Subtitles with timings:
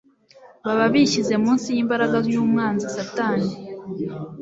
[0.65, 3.51] baba bishyize munsi y'imbaraga y'umwanzi Satani.